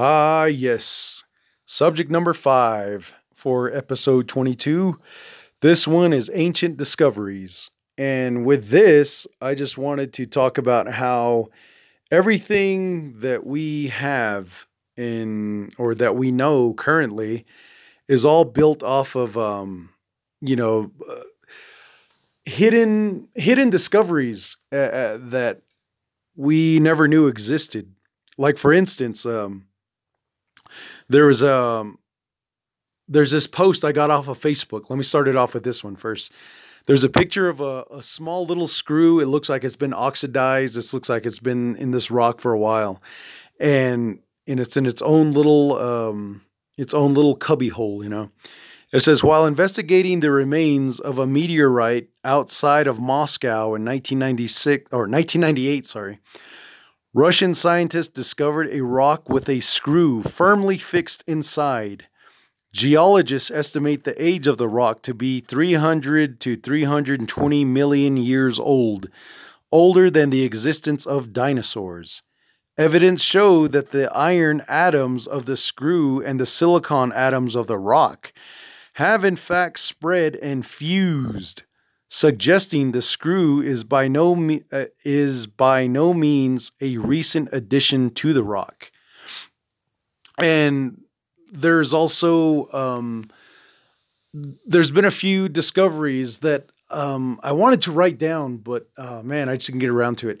Ah, 0.00 0.44
yes. 0.44 1.24
Subject 1.66 2.08
number 2.08 2.32
five 2.32 3.12
for 3.34 3.72
episode 3.74 4.28
22. 4.28 4.96
This 5.60 5.88
one 5.88 6.12
is 6.12 6.30
Ancient 6.32 6.76
Discoveries. 6.76 7.68
And 7.96 8.46
with 8.46 8.68
this, 8.68 9.26
I 9.40 9.56
just 9.56 9.76
wanted 9.76 10.12
to 10.12 10.24
talk 10.24 10.56
about 10.56 10.88
how 10.88 11.48
everything 12.12 13.18
that 13.18 13.44
we 13.44 13.88
have 13.88 14.68
in, 14.96 15.70
or 15.78 15.96
that 15.96 16.14
we 16.14 16.30
know 16.30 16.74
currently, 16.74 17.44
is 18.06 18.24
all 18.24 18.44
built 18.44 18.84
off 18.84 19.16
of, 19.16 19.36
um, 19.36 19.90
you 20.40 20.54
know, 20.54 20.92
uh, 21.10 21.22
hidden 22.44 23.26
hidden 23.34 23.68
discoveries 23.68 24.58
uh, 24.72 24.76
uh, 24.76 25.18
that 25.20 25.62
we 26.36 26.78
never 26.78 27.08
knew 27.08 27.26
existed. 27.26 27.92
Like 28.38 28.58
for 28.58 28.72
instance, 28.72 29.26
um, 29.26 29.67
there 31.08 31.26
was 31.26 31.42
um 31.42 31.98
there's 33.08 33.30
this 33.30 33.46
post 33.46 33.84
I 33.84 33.92
got 33.92 34.10
off 34.10 34.28
of 34.28 34.38
Facebook. 34.38 34.90
Let 34.90 34.96
me 34.96 35.04
start 35.04 35.28
it 35.28 35.36
off 35.36 35.54
with 35.54 35.64
this 35.64 35.82
one 35.82 35.96
first. 35.96 36.30
There's 36.86 37.04
a 37.04 37.08
picture 37.08 37.48
of 37.48 37.60
a, 37.60 37.84
a 37.90 38.02
small 38.02 38.46
little 38.46 38.66
screw. 38.66 39.20
It 39.20 39.26
looks 39.26 39.48
like 39.48 39.64
it's 39.64 39.76
been 39.76 39.94
oxidized. 39.94 40.74
This 40.74 40.94
looks 40.94 41.08
like 41.08 41.26
it's 41.26 41.38
been 41.38 41.76
in 41.76 41.90
this 41.90 42.10
rock 42.10 42.40
for 42.40 42.52
a 42.52 42.58
while, 42.58 43.02
and 43.60 44.20
and 44.46 44.60
it's 44.60 44.76
in 44.76 44.86
its 44.86 45.02
own 45.02 45.32
little 45.32 45.76
um, 45.76 46.42
its 46.78 46.94
own 46.94 47.14
little 47.14 47.34
cubby 47.34 47.68
hole. 47.68 48.02
You 48.02 48.08
know, 48.08 48.30
it 48.90 49.00
says 49.00 49.22
while 49.22 49.44
investigating 49.44 50.20
the 50.20 50.30
remains 50.30 50.98
of 50.98 51.18
a 51.18 51.26
meteorite 51.26 52.08
outside 52.24 52.86
of 52.86 52.98
Moscow 52.98 53.74
in 53.74 53.84
1996 53.84 54.88
or 54.90 55.00
1998, 55.00 55.86
sorry, 55.86 56.20
Russian 57.18 57.52
scientists 57.52 58.06
discovered 58.06 58.68
a 58.70 58.84
rock 58.84 59.28
with 59.28 59.48
a 59.48 59.58
screw 59.58 60.22
firmly 60.22 60.78
fixed 60.78 61.24
inside. 61.26 62.06
Geologists 62.72 63.50
estimate 63.50 64.04
the 64.04 64.24
age 64.24 64.46
of 64.46 64.56
the 64.56 64.68
rock 64.68 65.02
to 65.02 65.14
be 65.14 65.40
300 65.40 66.38
to 66.38 66.54
320 66.54 67.64
million 67.64 68.16
years 68.16 68.60
old, 68.60 69.08
older 69.72 70.08
than 70.12 70.30
the 70.30 70.44
existence 70.44 71.06
of 71.06 71.32
dinosaurs. 71.32 72.22
Evidence 72.76 73.20
showed 73.20 73.72
that 73.72 73.90
the 73.90 74.08
iron 74.16 74.62
atoms 74.68 75.26
of 75.26 75.44
the 75.44 75.56
screw 75.56 76.22
and 76.22 76.38
the 76.38 76.46
silicon 76.46 77.10
atoms 77.10 77.56
of 77.56 77.66
the 77.66 77.78
rock 77.78 78.32
have 78.92 79.24
in 79.24 79.34
fact 79.34 79.80
spread 79.80 80.36
and 80.36 80.64
fused, 80.64 81.64
suggesting 82.08 82.92
the 82.92 83.02
screw 83.02 83.60
is 83.60 83.84
by 83.84 84.08
no 84.08 84.58
uh, 84.72 84.84
is 85.04 85.46
by 85.46 85.86
no 85.86 86.14
means 86.14 86.72
a 86.80 86.96
recent 86.98 87.48
addition 87.52 88.10
to 88.10 88.32
the 88.32 88.42
rock. 88.42 88.90
And 90.38 91.02
there's 91.52 91.92
also 91.92 92.70
um, 92.72 93.24
there's 94.66 94.90
been 94.90 95.04
a 95.04 95.10
few 95.10 95.48
discoveries 95.48 96.38
that 96.38 96.70
um, 96.90 97.38
I 97.42 97.52
wanted 97.52 97.82
to 97.82 97.92
write 97.92 98.18
down, 98.18 98.58
but 98.58 98.88
uh, 98.96 99.22
man, 99.22 99.48
I 99.48 99.56
just 99.56 99.66
didn't 99.66 99.80
get 99.80 99.90
around 99.90 100.16
to 100.18 100.28
it. 100.28 100.40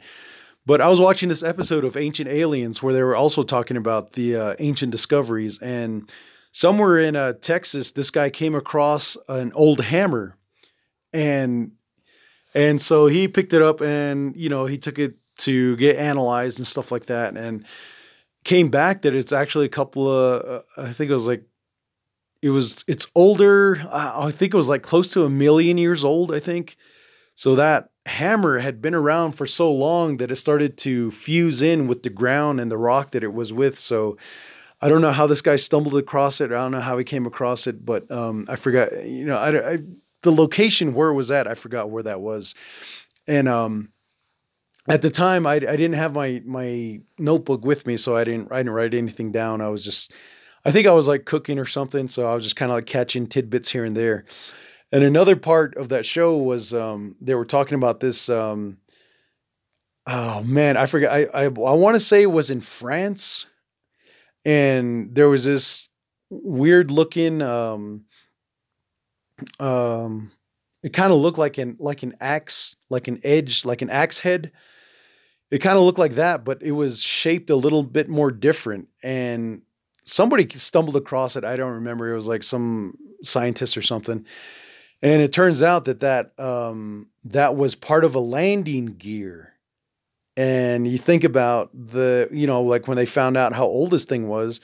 But 0.64 0.80
I 0.80 0.88
was 0.88 1.00
watching 1.00 1.30
this 1.30 1.42
episode 1.42 1.84
of 1.84 1.96
Ancient 1.96 2.28
Aliens 2.28 2.82
where 2.82 2.92
they 2.92 3.02
were 3.02 3.16
also 3.16 3.42
talking 3.42 3.76
about 3.76 4.12
the 4.12 4.36
uh, 4.36 4.54
ancient 4.58 4.92
discoveries, 4.92 5.58
and 5.60 6.10
somewhere 6.52 6.98
in 6.98 7.16
uh, 7.16 7.34
Texas, 7.40 7.92
this 7.92 8.10
guy 8.10 8.28
came 8.28 8.54
across 8.54 9.16
an 9.28 9.50
old 9.54 9.80
hammer, 9.80 10.36
and 11.12 11.72
and 12.54 12.80
so 12.80 13.06
he 13.06 13.28
picked 13.28 13.52
it 13.52 13.62
up 13.62 13.80
and 13.80 14.36
you 14.36 14.48
know 14.48 14.66
he 14.66 14.78
took 14.78 14.98
it 14.98 15.16
to 15.38 15.76
get 15.76 15.96
analyzed 15.96 16.58
and 16.58 16.66
stuff 16.66 16.90
like 16.90 17.06
that, 17.06 17.36
and 17.36 17.64
came 18.44 18.70
back 18.70 19.02
that 19.02 19.14
it's 19.14 19.32
actually 19.32 19.66
a 19.66 19.70
couple 19.70 20.10
of 20.10 20.62
uh, 20.76 20.82
I 20.88 20.92
think 20.92 21.10
it 21.10 21.14
was 21.14 21.26
like 21.26 21.44
it 22.42 22.50
was 22.50 22.84
it's 22.86 23.10
older. 23.14 23.82
I 23.90 24.30
think 24.30 24.54
it 24.54 24.56
was 24.56 24.68
like 24.68 24.82
close 24.82 25.08
to 25.08 25.24
a 25.24 25.30
million 25.30 25.78
years 25.78 26.04
old. 26.04 26.34
I 26.34 26.40
think 26.40 26.76
so 27.34 27.54
that 27.56 27.90
hammer 28.06 28.58
had 28.58 28.80
been 28.80 28.94
around 28.94 29.32
for 29.32 29.46
so 29.46 29.72
long 29.72 30.16
that 30.16 30.30
it 30.30 30.36
started 30.36 30.76
to 30.78 31.10
fuse 31.10 31.62
in 31.62 31.86
with 31.86 32.02
the 32.02 32.10
ground 32.10 32.58
and 32.58 32.70
the 32.70 32.78
rock 32.78 33.12
that 33.12 33.22
it 33.22 33.32
was 33.32 33.52
with. 33.52 33.78
So 33.78 34.16
I 34.80 34.88
don't 34.88 35.02
know 35.02 35.12
how 35.12 35.26
this 35.26 35.42
guy 35.42 35.56
stumbled 35.56 35.96
across 35.96 36.40
it. 36.40 36.46
I 36.46 36.56
don't 36.56 36.72
know 36.72 36.80
how 36.80 36.96
he 36.98 37.04
came 37.04 37.26
across 37.26 37.66
it, 37.66 37.84
but 37.84 38.10
um, 38.10 38.46
I 38.48 38.56
forgot. 38.56 39.04
You 39.04 39.26
know, 39.26 39.36
I, 39.36 39.72
I, 39.72 39.78
the 40.22 40.32
location 40.32 40.94
where 40.94 41.08
it 41.08 41.14
was 41.14 41.30
at. 41.30 41.46
I 41.46 41.54
forgot 41.54 41.90
where 41.90 42.02
that 42.02 42.20
was, 42.20 42.54
and 43.26 43.48
um, 43.48 43.90
at 44.88 45.02
the 45.02 45.10
time 45.10 45.46
I, 45.46 45.54
I 45.54 45.58
didn't 45.58 45.94
have 45.94 46.14
my 46.14 46.42
my 46.44 47.00
notebook 47.18 47.64
with 47.64 47.86
me, 47.86 47.96
so 47.96 48.16
I 48.16 48.24
didn't 48.24 48.52
I 48.52 48.58
didn't 48.58 48.72
write 48.72 48.94
anything 48.94 49.32
down. 49.32 49.60
I 49.60 49.68
was 49.68 49.84
just 49.84 50.12
I 50.64 50.72
think 50.72 50.86
I 50.86 50.92
was 50.92 51.08
like 51.08 51.24
cooking 51.24 51.58
or 51.58 51.66
something, 51.66 52.08
so 52.08 52.30
I 52.30 52.34
was 52.34 52.44
just 52.44 52.56
kind 52.56 52.70
of 52.70 52.76
like 52.76 52.86
catching 52.86 53.26
tidbits 53.26 53.70
here 53.70 53.84
and 53.84 53.96
there. 53.96 54.24
And 54.90 55.04
another 55.04 55.36
part 55.36 55.76
of 55.76 55.90
that 55.90 56.06
show 56.06 56.36
was 56.38 56.72
um, 56.72 57.14
they 57.20 57.34
were 57.34 57.44
talking 57.44 57.74
about 57.74 58.00
this. 58.00 58.28
Um, 58.28 58.78
oh 60.06 60.42
man, 60.42 60.76
I 60.76 60.86
forget. 60.86 61.12
I 61.12 61.24
I, 61.34 61.44
I 61.44 61.48
want 61.48 61.94
to 61.94 62.00
say 62.00 62.22
it 62.22 62.26
was 62.26 62.50
in 62.50 62.60
France 62.60 63.46
and 64.44 65.14
there 65.14 65.28
was 65.28 65.44
this 65.44 65.88
weird 66.30 66.90
looking 66.90 67.42
um 67.42 68.04
um 69.60 70.30
it 70.82 70.92
kind 70.92 71.12
of 71.12 71.18
looked 71.18 71.38
like 71.38 71.58
an 71.58 71.76
like 71.78 72.02
an 72.02 72.14
axe 72.20 72.76
like 72.90 73.08
an 73.08 73.20
edge 73.24 73.64
like 73.64 73.82
an 73.82 73.90
axe 73.90 74.18
head. 74.18 74.52
It 75.50 75.58
kind 75.58 75.78
of 75.78 75.84
looked 75.84 75.98
like 75.98 76.14
that 76.16 76.44
but 76.44 76.62
it 76.62 76.72
was 76.72 77.00
shaped 77.00 77.50
a 77.50 77.56
little 77.56 77.82
bit 77.82 78.08
more 78.08 78.30
different 78.30 78.88
and 79.02 79.62
somebody 80.04 80.48
stumbled 80.58 80.96
across 80.96 81.36
it 81.36 81.44
i 81.44 81.54
don't 81.54 81.72
remember 81.72 82.10
it 82.10 82.16
was 82.16 82.26
like 82.26 82.42
some 82.42 82.96
scientist 83.22 83.76
or 83.76 83.82
something. 83.82 84.24
And 85.02 85.22
it 85.22 85.32
turns 85.32 85.62
out 85.62 85.84
that 85.84 86.00
that 86.00 86.38
um 86.38 87.08
that 87.24 87.56
was 87.56 87.74
part 87.74 88.04
of 88.04 88.14
a 88.14 88.20
landing 88.20 88.86
gear. 88.86 89.52
And 90.36 90.86
you 90.86 90.98
think 90.98 91.24
about 91.24 91.70
the 91.72 92.28
you 92.32 92.46
know 92.46 92.62
like 92.62 92.88
when 92.88 92.96
they 92.96 93.06
found 93.06 93.36
out 93.36 93.52
how 93.52 93.64
old 93.64 93.90
this 93.90 94.04
thing 94.04 94.28
was 94.28 94.60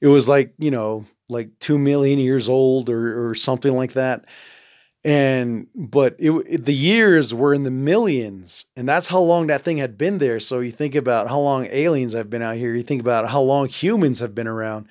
it 0.00 0.08
was 0.08 0.28
like 0.28 0.52
you 0.58 0.70
know 0.70 1.04
like 1.28 1.50
2 1.60 1.78
million 1.78 2.18
years 2.18 2.48
old 2.48 2.88
or, 2.88 3.30
or 3.30 3.34
something 3.34 3.74
like 3.74 3.92
that. 3.94 4.24
And 5.04 5.68
but 5.74 6.16
it, 6.18 6.32
it, 6.48 6.64
the 6.64 6.74
years 6.74 7.32
were 7.32 7.54
in 7.54 7.62
the 7.62 7.70
millions 7.70 8.64
and 8.76 8.88
that's 8.88 9.06
how 9.06 9.20
long 9.20 9.46
that 9.46 9.62
thing 9.62 9.78
had 9.78 9.96
been 9.96 10.18
there. 10.18 10.40
So 10.40 10.60
you 10.60 10.72
think 10.72 10.96
about 10.96 11.28
how 11.28 11.38
long 11.38 11.66
aliens 11.70 12.12
have 12.14 12.28
been 12.28 12.42
out 12.42 12.56
here. 12.56 12.74
You 12.74 12.82
think 12.82 13.00
about 13.02 13.28
how 13.30 13.40
long 13.40 13.68
humans 13.68 14.18
have 14.18 14.34
been 14.34 14.48
around. 14.48 14.88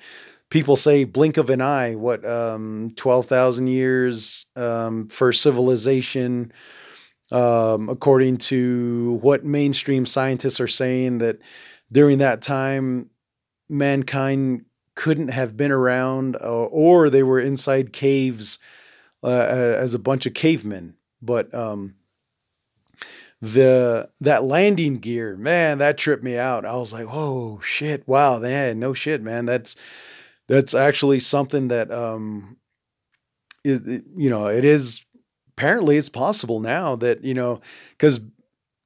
People 0.48 0.76
say 0.76 1.04
blink 1.04 1.36
of 1.36 1.50
an 1.50 1.60
eye 1.60 1.96
what 1.96 2.24
um 2.24 2.92
12,000 2.96 3.66
years 3.66 4.46
um 4.56 5.08
for 5.08 5.32
civilization 5.32 6.52
um, 7.32 7.88
according 7.88 8.36
to 8.38 9.18
what 9.22 9.44
mainstream 9.44 10.06
scientists 10.06 10.60
are 10.60 10.68
saying, 10.68 11.18
that 11.18 11.38
during 11.90 12.18
that 12.18 12.42
time, 12.42 13.10
mankind 13.68 14.65
couldn't 14.96 15.28
have 15.28 15.56
been 15.56 15.70
around, 15.70 16.36
uh, 16.36 16.64
or 16.64 17.08
they 17.08 17.22
were 17.22 17.38
inside 17.38 17.92
caves 17.92 18.58
uh, 19.22 19.46
as 19.78 19.94
a 19.94 19.98
bunch 19.98 20.26
of 20.26 20.34
cavemen. 20.34 20.96
But 21.22 21.54
um, 21.54 21.94
the 23.40 24.08
that 24.20 24.44
landing 24.44 24.98
gear, 24.98 25.36
man, 25.36 25.78
that 25.78 25.98
tripped 25.98 26.24
me 26.24 26.36
out. 26.36 26.64
I 26.64 26.74
was 26.74 26.92
like, 26.92 27.06
"Whoa, 27.06 27.60
shit! 27.62 28.06
Wow, 28.08 28.38
man, 28.40 28.80
no 28.80 28.92
shit, 28.92 29.22
man. 29.22 29.46
That's 29.46 29.76
that's 30.48 30.74
actually 30.74 31.20
something 31.20 31.68
that 31.68 31.90
um, 31.92 32.56
is, 33.64 33.80
you 34.16 34.30
know, 34.30 34.46
it 34.46 34.64
is 34.64 35.04
apparently 35.56 35.96
it's 35.96 36.08
possible 36.08 36.60
now 36.60 36.96
that 36.96 37.24
you 37.24 37.34
know 37.34 37.60
because 37.90 38.20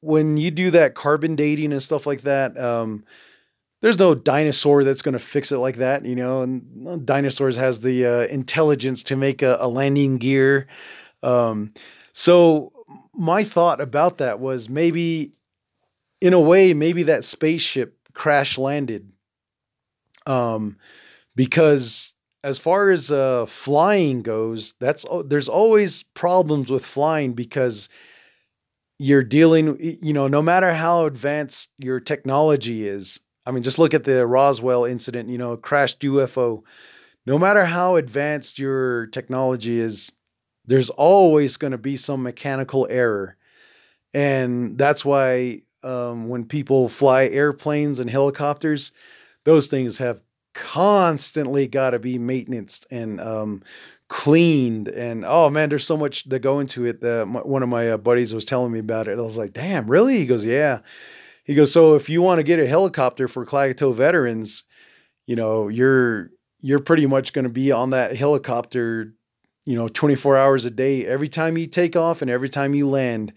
when 0.00 0.37
you 0.37 0.50
do 0.50 0.70
that 0.70 0.94
carbon 0.94 1.37
dating 1.37 1.73
and 1.73 1.82
stuff 1.82 2.06
like 2.06 2.23
that 2.23 2.58
um, 2.58 3.05
there's 3.81 3.99
no 3.99 4.15
dinosaur 4.15 4.85
that's 4.85 5.03
going 5.03 5.12
to 5.12 5.19
fix 5.19 5.53
it 5.53 5.59
like 5.59 5.77
that 5.77 6.05
you 6.05 6.15
know 6.15 6.43
and 6.43 7.06
dinosaurs 7.06 7.56
has 7.56 7.81
the 7.81 8.06
uh, 8.06 8.27
intelligence 8.27 9.03
to 9.03 9.17
make 9.17 9.43
a, 9.43 9.56
a 9.61 9.69
landing 9.69 10.17
gear 10.19 10.67
um, 11.23 11.73
so 12.12 12.73
my 13.15 13.44
thought 13.44 13.81
about 13.81 14.19
that 14.19 14.41
was 14.41 14.69
maybe 14.69 15.32
in 16.21 16.32
a 16.32 16.41
way 16.41 16.75
maybe 16.75 17.05
that 17.05 17.25
spaceship 17.25 17.97
crash 18.12 18.59
landed 18.59 19.11
um, 20.27 20.77
because 21.35 22.15
as 22.43 22.59
far 22.59 22.91
as 22.91 23.11
uh, 23.11 23.47
flying 23.47 24.23
goes, 24.23 24.75
that's 24.81 25.05
there's 25.27 25.49
always 25.49 26.03
problems 26.03 26.71
with 26.71 26.85
flying 26.85 27.32
because 27.32 27.88
you're 28.99 29.23
dealing, 29.23 29.77
you 30.03 30.12
know, 30.12 30.29
no 30.29 30.43
matter 30.43 30.73
how 30.75 31.06
advanced 31.06 31.71
your 31.79 32.00
technology 32.00 32.87
is. 32.87 33.19
I 33.46 33.52
mean, 33.52 33.62
just 33.62 33.78
look 33.78 33.94
at 33.94 34.04
the 34.04 34.26
Roswell 34.26 34.84
incident, 34.84 35.28
you 35.28 35.38
know, 35.38 35.56
crashed 35.56 36.00
UFO. 36.00 36.62
No 37.26 37.38
matter 37.38 37.64
how 37.64 37.96
advanced 37.96 38.58
your 38.58 39.06
technology 39.08 39.81
is, 39.81 40.12
there's 40.66 40.90
always 40.90 41.56
going 41.56 41.72
to 41.72 41.78
be 41.78 41.96
some 41.96 42.22
mechanical 42.22 42.87
error. 42.90 43.37
And 44.14 44.76
that's 44.76 45.04
why 45.04 45.62
um, 45.82 46.28
when 46.28 46.44
people 46.44 46.88
fly 46.88 47.26
airplanes 47.26 48.00
and 48.00 48.10
helicopters, 48.10 48.92
those 49.44 49.66
things 49.66 49.98
have 49.98 50.22
constantly 50.54 51.66
got 51.66 51.90
to 51.90 51.98
be 51.98 52.19
maintenance 52.19 52.84
and 52.90 53.20
um, 53.20 53.62
cleaned. 54.08 54.88
And 54.88 55.25
oh 55.25 55.48
man, 55.50 55.69
there's 55.69 55.86
so 55.86 55.96
much 55.96 56.25
that 56.25 56.40
go 56.40 56.60
into 56.60 56.84
it. 56.84 57.00
That 57.00 57.26
my, 57.26 57.40
one 57.40 57.62
of 57.62 57.69
my 57.69 57.93
uh, 57.93 57.96
buddies 57.96 58.34
was 58.34 58.44
telling 58.44 58.72
me 58.72 58.78
about 58.78 59.08
it. 59.08 59.19
I 59.19 59.22
was 59.22 59.36
like, 59.36 59.52
damn, 59.52 59.90
really? 59.90 60.19
He 60.19 60.26
goes, 60.26 60.44
yeah. 60.44 60.81
He 61.44 61.54
goes, 61.54 61.72
so 61.72 61.94
if 61.94 62.08
you 62.08 62.22
want 62.22 62.38
to 62.38 62.44
get 62.44 62.60
a 62.60 62.66
helicopter 62.66 63.28
for 63.28 63.44
Klagetoh 63.44 63.94
veterans, 63.94 64.64
you 65.26 65.37
know, 65.37 65.69
you're 65.69 66.31
you're 66.60 66.81
pretty 66.81 67.06
much 67.06 67.32
going 67.32 67.44
to 67.44 67.48
be 67.48 67.72
on 67.72 67.90
that 67.90 68.14
helicopter, 68.16 69.14
you 69.64 69.76
know, 69.76 69.88
24 69.88 70.37
hours 70.37 70.64
a 70.64 70.70
day. 70.70 71.06
Every 71.06 71.28
time 71.28 71.56
you 71.56 71.66
take 71.66 71.96
off 71.96 72.20
and 72.20 72.31
every 72.31 72.48
time 72.48 72.75
you 72.75 72.88
land, 72.88 73.32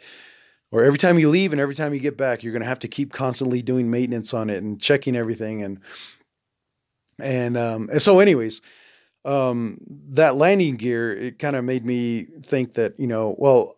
or 0.71 0.83
every 0.83 0.97
time 0.97 1.19
you 1.19 1.29
leave 1.29 1.53
and 1.53 1.61
every 1.61 1.75
time 1.75 1.93
you 1.93 1.99
get 1.99 2.17
back, 2.17 2.43
you're 2.43 2.51
going 2.51 2.63
to 2.63 2.67
have 2.67 2.79
to 2.79 2.87
keep 2.87 3.13
constantly 3.13 3.61
doing 3.61 3.91
maintenance 3.91 4.33
on 4.33 4.49
it 4.49 4.63
and 4.63 4.81
checking 4.81 5.15
everything. 5.15 5.61
And 5.61 5.79
and 7.19 7.55
um, 7.57 7.89
and 7.91 8.01
so, 8.01 8.19
anyways, 8.19 8.61
um, 9.23 9.77
that 10.09 10.35
landing 10.35 10.75
gear 10.77 11.13
it 11.15 11.39
kind 11.39 11.55
of 11.55 11.63
made 11.63 11.85
me 11.85 12.27
think 12.43 12.73
that 12.73 12.99
you 12.99 13.07
know, 13.07 13.35
well, 13.37 13.77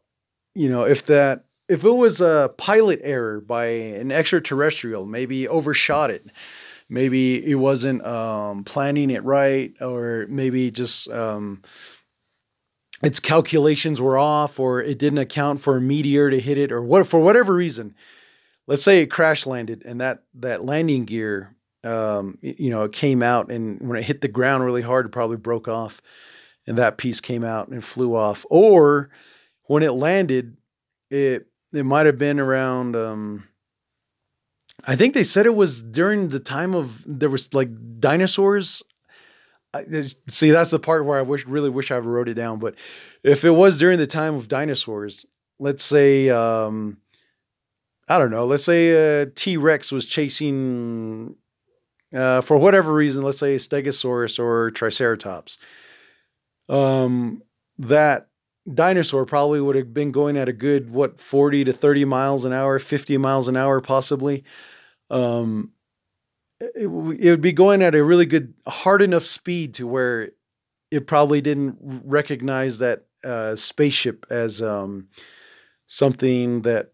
you 0.54 0.69
know, 0.69 0.83
if 0.83 1.06
that 1.07 1.44
if 1.68 1.84
it 1.84 1.90
was 1.90 2.22
a 2.22 2.54
pilot 2.58 3.00
error 3.04 3.42
by 3.42 3.66
an 3.66 4.12
extraterrestrial, 4.12 5.06
maybe 5.06 5.48
overshot 5.48 6.12
it 6.12 6.28
maybe 6.90 7.46
it 7.50 7.56
wasn't 7.56 8.06
um, 8.06 8.64
planning 8.64 9.10
it 9.10 9.24
right, 9.24 9.74
or 9.82 10.26
maybe 10.30 10.72
just 10.72 11.10
um, 11.10 11.62
its 13.04 13.20
calculations 13.20 14.00
were 14.00 14.18
off, 14.18 14.60
or 14.60 14.82
it 14.82 14.98
didn't 14.98 15.20
account 15.20 15.62
for 15.62 15.78
a 15.78 15.82
meteor 15.82 16.30
to 16.30 16.40
hit 16.40 16.58
it, 16.58 16.72
or 16.72 16.82
what 16.82 17.08
for 17.08 17.20
whatever 17.20 17.54
reason. 17.54 17.96
Let's 18.68 18.84
say 18.84 19.02
it 19.02 19.08
crash 19.08 19.46
landed, 19.46 19.84
and 19.86 20.02
that 20.02 20.24
that 20.36 20.64
landing 20.64 21.06
gear, 21.06 21.56
um, 21.84 22.38
you 22.42 22.70
know, 22.70 22.84
it 22.84 22.94
came 22.94 23.22
out, 23.24 23.52
and 23.52 23.80
when 23.82 24.00
it 24.00 24.06
hit 24.06 24.22
the 24.22 24.28
ground 24.28 24.64
really 24.64 24.82
hard, 24.82 25.06
it 25.06 25.12
probably 25.12 25.38
broke 25.38 25.68
off, 25.68 26.02
and 26.68 26.78
that 26.78 26.98
piece 26.98 27.22
came 27.22 27.44
out 27.44 27.68
and 27.68 27.84
flew 27.84 28.16
off. 28.16 28.46
Or 28.50 29.10
when 29.64 29.84
it 29.84 29.92
landed, 29.92 30.58
it 31.10 31.48
it 31.75 31.83
might 31.83 32.06
have 32.06 32.18
been 32.18 32.39
around 32.39 32.95
um, 32.95 33.48
I 34.83 34.95
think 34.95 35.13
they 35.13 35.24
said 35.24 35.45
it 35.45 35.56
was 35.56 35.81
during 35.81 36.30
the 36.30 36.39
time 36.39 36.75
of 36.75 37.04
there 37.07 37.30
was 37.30 37.54
like 37.54 37.69
dinosaurs. 38.00 38.83
See, 40.30 40.51
that's 40.51 40.72
the 40.72 40.80
part 40.80 41.06
where 41.06 41.19
I 41.19 41.24
wish 41.24 41.45
really 41.45 41.69
wish 41.69 41.92
I 41.92 41.98
wrote 41.98 42.30
it 42.30 42.36
down. 42.36 42.60
But 42.60 42.75
if 43.24 43.44
it 43.44 43.51
was 43.51 43.77
during 43.77 43.98
the 43.98 44.07
time 44.07 44.36
of 44.36 44.48
dinosaurs, 44.48 45.25
let's 45.60 45.83
say 45.83 46.30
um, 46.30 46.98
I 48.07 48.19
don't 48.19 48.31
know, 48.31 48.45
let's 48.45 48.63
say 48.63 49.21
a 49.21 49.25
T 49.25 49.57
Rex 49.57 49.92
was 49.92 50.06
chasing 50.06 51.36
uh, 52.13 52.42
for 52.42 52.57
whatever 52.57 52.94
reason, 52.94 53.24
let's 53.24 53.39
say 53.39 53.56
Stegosaurus 53.56 54.39
or 54.39 54.71
Triceratops. 54.71 55.57
Um, 56.69 57.44
that 57.80 58.28
dinosaur 58.74 59.26
probably 59.26 59.62
would 59.62 59.76
have 59.76 59.94
been 59.94 60.12
going 60.12 60.38
at 60.38 60.50
a 60.50 60.54
good 60.54 60.90
what 60.90 61.20
40 61.20 61.66
to 61.66 61.74
30 61.74 62.06
miles 62.06 62.46
an 62.46 62.54
hour 62.54 62.80
50 62.80 63.18
miles 63.18 63.48
an 63.48 63.56
hour 63.56 63.80
possibly 63.80 64.44
um, 65.10 65.72
it, 66.60 66.86
it 66.86 66.88
would 66.88 67.42
be 67.42 67.54
going 67.54 67.82
at 67.82 67.96
a 67.96 68.04
really 68.04 68.26
good, 68.26 68.54
hard 68.68 69.02
enough 69.02 69.26
speed 69.26 69.74
to 69.76 69.88
where 69.88 70.32
it 70.92 71.08
probably 71.08 71.42
didn't 71.42 71.78
recognize 71.82 72.80
that 72.80 73.06
uh, 73.24 73.56
spaceship 73.56 74.26
as 74.30 74.62
um, 74.62 75.08
something 75.88 76.62
that 76.62 76.92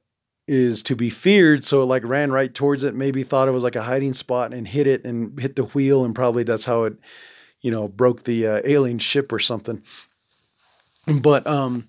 is 0.48 0.82
to 0.84 0.96
be 0.96 1.10
feared. 1.10 1.64
So 1.64 1.82
it 1.82 1.86
like 1.86 2.04
ran 2.04 2.32
right 2.32 2.54
towards 2.54 2.84
it, 2.84 2.96
maybe 2.96 3.24
thought 3.24 3.48
it 3.48 3.52
was 3.52 3.64
like 3.64 3.76
a 3.76 3.84
hiding 3.84 4.14
spot 4.14 4.54
and 4.54 4.68
hit 4.68 4.88
it 4.88 5.06
and 5.06 5.40
hit 5.40 5.56
the 5.56 5.66
wheel. 5.66 6.04
And 6.04 6.16
probably 6.16 6.44
that's 6.44 6.66
how 6.66 6.84
it, 6.84 6.94
you 7.62 7.72
know, 7.72 7.88
broke 7.88 8.24
the 8.24 8.48
uh, 8.48 8.62
alien 8.66 9.00
ship 9.00 9.32
or 9.32 9.40
something. 9.40 9.84
But 11.08 11.48
um, 11.48 11.88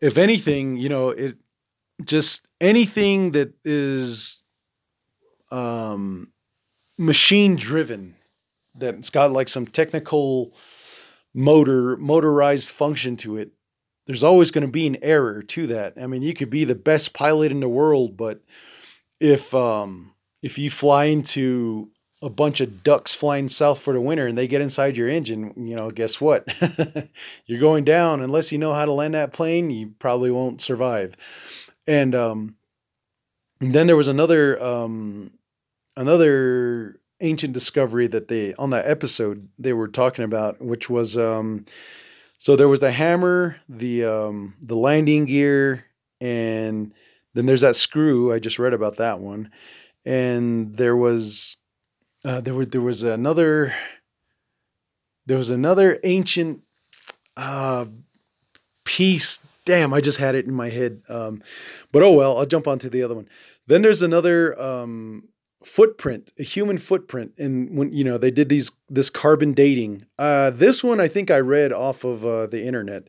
if 0.00 0.18
anything, 0.18 0.76
you 0.76 0.88
know, 0.88 1.10
it 1.10 1.36
just 2.04 2.46
anything 2.60 3.32
that 3.32 3.54
is 3.64 4.42
um, 5.50 6.28
machine 6.98 7.56
driven 7.56 8.14
that's 8.74 9.10
got 9.10 9.32
like 9.32 9.48
some 9.48 9.66
technical 9.66 10.54
motor 11.34 11.96
motorized 11.96 12.70
function 12.70 13.16
to 13.16 13.36
it 13.36 13.52
there's 14.06 14.24
always 14.24 14.50
going 14.50 14.66
to 14.66 14.70
be 14.70 14.86
an 14.88 14.96
error 15.02 15.42
to 15.42 15.68
that. 15.68 15.94
I 16.00 16.06
mean 16.08 16.22
you 16.22 16.34
could 16.34 16.50
be 16.50 16.64
the 16.64 16.74
best 16.74 17.12
pilot 17.12 17.52
in 17.52 17.60
the 17.60 17.68
world 17.68 18.16
but 18.16 18.40
if 19.20 19.54
um 19.54 20.12
if 20.42 20.58
you 20.58 20.70
fly 20.70 21.04
into 21.04 21.90
a 22.22 22.28
bunch 22.28 22.60
of 22.60 22.82
ducks 22.82 23.14
flying 23.14 23.48
south 23.48 23.80
for 23.80 23.94
the 23.94 24.00
winter 24.00 24.26
and 24.26 24.36
they 24.36 24.46
get 24.46 24.60
inside 24.60 24.96
your 24.96 25.08
engine 25.08 25.54
you 25.56 25.74
know 25.74 25.90
guess 25.90 26.20
what? 26.20 26.46
You're 27.46 27.60
going 27.60 27.84
down. 27.84 28.20
Unless 28.20 28.52
you 28.52 28.58
know 28.58 28.74
how 28.74 28.84
to 28.84 28.92
land 28.92 29.14
that 29.14 29.32
plane 29.32 29.70
you 29.70 29.92
probably 29.98 30.30
won't 30.30 30.60
survive. 30.60 31.16
And 31.86 32.14
um 32.14 32.56
then 33.60 33.86
there 33.86 33.96
was 33.96 34.08
another 34.08 34.62
um 34.62 35.30
another 35.96 37.00
ancient 37.20 37.52
discovery 37.52 38.06
that 38.08 38.28
they 38.28 38.54
on 38.54 38.70
that 38.70 38.86
episode 38.86 39.48
they 39.58 39.72
were 39.72 39.88
talking 39.88 40.24
about, 40.24 40.60
which 40.60 40.90
was 40.90 41.16
um, 41.16 41.64
so 42.38 42.56
there 42.56 42.68
was 42.68 42.80
the 42.80 42.92
hammer, 42.92 43.56
the 43.68 44.04
um, 44.04 44.54
the 44.62 44.76
landing 44.76 45.26
gear, 45.26 45.84
and 46.20 46.92
then 47.34 47.46
there's 47.46 47.60
that 47.60 47.76
screw. 47.76 48.32
I 48.32 48.38
just 48.38 48.58
read 48.58 48.72
about 48.72 48.96
that 48.96 49.20
one, 49.20 49.50
and 50.04 50.76
there 50.76 50.96
was 50.96 51.56
uh, 52.24 52.40
there 52.40 52.54
were 52.54 52.66
there 52.66 52.80
was 52.80 53.02
another 53.02 53.74
there 55.26 55.38
was 55.38 55.50
another 55.50 55.98
ancient 56.04 56.62
uh, 57.36 57.86
piece. 58.84 59.40
Damn, 59.64 59.94
I 59.94 60.00
just 60.00 60.18
had 60.18 60.34
it 60.34 60.46
in 60.46 60.54
my 60.54 60.68
head. 60.68 61.02
Um, 61.08 61.42
but 61.92 62.02
oh 62.02 62.12
well, 62.12 62.38
I'll 62.38 62.46
jump 62.46 62.66
onto 62.66 62.88
the 62.88 63.02
other 63.02 63.14
one. 63.14 63.28
Then 63.66 63.82
there's 63.82 64.02
another 64.02 64.60
um, 64.60 65.28
footprint, 65.64 66.32
a 66.38 66.42
human 66.42 66.78
footprint. 66.78 67.32
And 67.38 67.76
when 67.76 67.92
you 67.92 68.04
know 68.04 68.18
they 68.18 68.30
did 68.30 68.48
these 68.48 68.70
this 68.88 69.10
carbon 69.10 69.52
dating, 69.52 70.04
uh, 70.18 70.50
this 70.50 70.82
one 70.82 71.00
I 71.00 71.08
think 71.08 71.30
I 71.30 71.38
read 71.38 71.72
off 71.72 72.04
of 72.04 72.24
uh, 72.24 72.46
the 72.46 72.64
internet, 72.64 73.08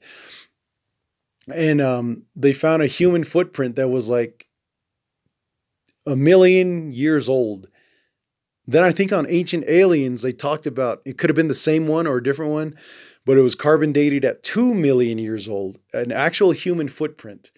and 1.53 1.81
um, 1.81 2.23
they 2.35 2.53
found 2.53 2.83
a 2.83 2.87
human 2.87 3.23
footprint 3.23 3.75
that 3.77 3.89
was 3.89 4.09
like 4.09 4.47
a 6.05 6.15
million 6.15 6.91
years 6.91 7.29
old. 7.29 7.67
Then 8.67 8.83
I 8.83 8.91
think 8.91 9.11
on 9.11 9.25
Ancient 9.29 9.65
Aliens 9.67 10.21
they 10.21 10.31
talked 10.31 10.67
about 10.67 11.01
it 11.05 11.17
could 11.17 11.29
have 11.29 11.35
been 11.35 11.47
the 11.47 11.53
same 11.53 11.87
one 11.87 12.07
or 12.07 12.17
a 12.17 12.23
different 12.23 12.51
one, 12.51 12.75
but 13.25 13.37
it 13.37 13.41
was 13.41 13.55
carbon 13.55 13.91
dated 13.91 14.25
at 14.25 14.43
two 14.43 14.73
million 14.73 15.17
years 15.17 15.49
old, 15.49 15.77
an 15.93 16.11
actual 16.11 16.51
human 16.51 16.87
footprint. 16.87 17.51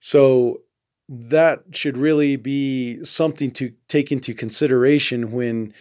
So 0.00 0.62
that 1.08 1.62
should 1.72 1.98
really 1.98 2.36
be 2.36 3.02
something 3.04 3.50
to 3.52 3.72
take 3.88 4.12
into 4.12 4.34
consideration 4.34 5.32
when 5.32 5.74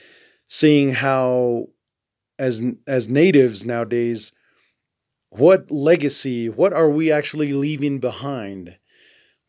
seeing 0.48 0.94
how 0.94 1.68
as 2.38 2.62
as 2.88 3.08
natives 3.08 3.66
nowadays 3.66 4.32
what 5.30 5.72
legacy 5.72 6.50
what 6.50 6.74
are 6.74 6.90
we 6.90 7.12
actually 7.12 7.54
leaving 7.54 8.00
behind 8.00 8.78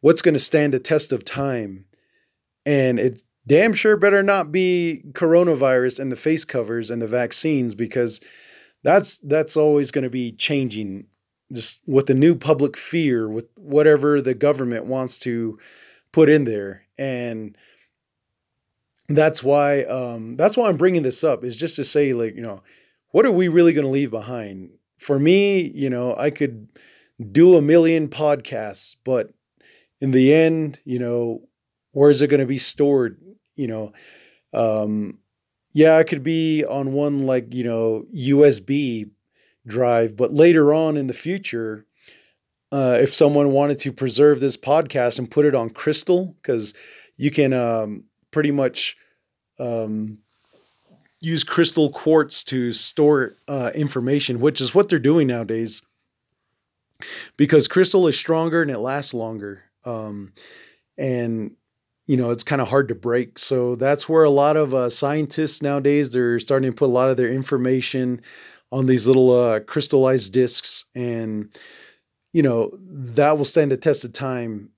what's 0.01 0.23
going 0.23 0.35
to 0.35 0.39
stand 0.39 0.73
the 0.73 0.79
test 0.79 1.11
of 1.11 1.25
time 1.25 1.87
and 2.65 3.01
it 3.01 3.23
damn 3.47 3.73
sure 3.73 3.97
better 3.97 4.23
not 4.23 4.53
be 4.53 5.03
coronavirus 5.13 5.99
and 6.01 6.13
the 6.13 6.17
face 6.17 6.45
covers 6.45 6.91
and 6.91 7.03
the 7.03 7.07
vaccines 7.07 7.75
because 7.75 8.21
that's 8.83 9.19
that's 9.21 9.57
always 9.57 9.91
going 9.91 10.05
to 10.05 10.11
be 10.11 10.33
changing 10.33 11.07
just 11.53 11.83
with 11.87 12.07
the 12.07 12.15
new 12.15 12.35
public 12.35 12.77
fear, 12.77 13.29
with 13.29 13.47
whatever 13.57 14.21
the 14.21 14.35
government 14.35 14.87
wants 14.87 15.19
to 15.19 15.59
put 16.11 16.29
in 16.29 16.45
there, 16.45 16.87
and 16.99 17.57
that's 19.09 19.43
why 19.43 19.83
um, 19.83 20.37
that's 20.37 20.57
why 20.57 20.69
I'm 20.69 20.77
bringing 20.77 21.03
this 21.03 21.23
up 21.23 21.45
is 21.45 21.57
just 21.57 21.77
to 21.77 21.85
say 21.85 22.13
like 22.13 22.35
you 22.35 22.43
know 22.43 22.63
what 23.11 23.27
are 23.27 23.33
we 23.33 23.49
really 23.49 23.73
going 23.73 23.85
to 23.85 23.91
leave 23.91 24.11
behind? 24.11 24.71
For 24.99 25.19
me, 25.19 25.71
you 25.75 25.91
know, 25.91 26.17
I 26.17 26.31
could 26.31 26.69
do 27.31 27.57
a 27.57 27.63
million 27.63 28.09
podcasts, 28.09 28.97
but 29.05 29.33
in 30.01 30.13
the 30.13 30.33
end, 30.33 30.81
you 30.85 30.99
know, 30.99 31.43
where 31.93 32.11
is 32.11 32.23
it 32.23 32.29
going 32.29 32.41
to 32.41 32.47
be 32.47 32.59
stored? 32.59 33.22
You 33.57 33.67
know, 33.69 33.93
um, 34.53 35.19
yeah, 35.73 35.97
I 35.97 36.03
could 36.05 36.23
be 36.23 36.65
on 36.65 36.93
one 36.93 37.27
like 37.27 37.53
you 37.55 37.65
know 37.65 38.05
USB 38.15 39.11
drive. 39.67 40.17
But 40.17 40.33
later 40.33 40.75
on 40.75 40.97
in 40.97 41.07
the 41.07 41.15
future, 41.15 41.87
uh, 42.71 42.99
if 43.01 43.15
someone 43.15 43.53
wanted 43.53 43.79
to 43.81 43.93
preserve 43.93 44.41
this 44.41 44.57
podcast 44.57 45.19
and 45.19 45.31
put 45.31 45.45
it 45.45 45.55
on 45.55 45.71
crystal, 45.71 46.37
because 46.43 46.75
you 47.17 47.31
can 47.31 47.53
um, 47.53 48.05
pretty 48.31 48.51
much 48.51 48.97
um, 49.59 50.19
use 51.21 51.45
crystal 51.45 51.91
quartz 51.91 52.43
to 52.45 52.73
store 52.73 53.37
uh, 53.49 53.71
information, 53.75 54.41
which 54.41 54.61
is 54.61 54.75
what 54.75 54.89
they're 54.89 54.99
doing 54.99 55.29
nowadays. 55.29 55.83
Because 57.37 57.67
crystal 57.69 58.07
is 58.07 58.17
stronger 58.17 58.63
and 58.63 58.71
it 58.71 58.79
lasts 58.79 59.15
longer. 59.15 59.63
Um, 59.85 60.33
and 60.97 61.57
you 62.07 62.17
know 62.17 62.31
it's 62.31 62.45
kind 62.45 62.61
of 62.61 62.69
hard 62.69 62.89
to 62.89 62.95
break. 62.95 63.39
So 63.39 63.77
that's 63.77 64.09
where 64.09 64.25
a 64.25 64.31
lot 64.31 64.57
of 64.57 64.75
uh, 64.75 64.91
scientists 64.91 65.63
nowadays 65.63 66.11
they're 66.11 66.41
starting 66.41 66.71
to 66.71 66.77
put 66.77 66.87
a 66.87 66.87
lot 66.87 67.11
of 67.11 67.17
their 67.17 67.31
information 67.31 68.21
on 68.71 68.87
these 68.87 69.07
little 69.07 69.31
uh, 69.39 69.61
crystallized 69.61 70.33
discs, 70.33 70.85
and 70.95 71.55
you 72.33 72.43
know 72.43 72.71
that 72.81 73.39
will 73.39 73.45
stand 73.45 73.71
the 73.71 73.77
test 73.77 74.05
of 74.05 74.13
time. 74.13 74.71